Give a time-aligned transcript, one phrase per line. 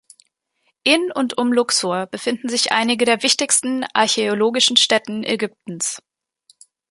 [0.83, 6.01] In und um Luxor befinden sich einige der wichtigsten archäologischen Stätten Ägyptens.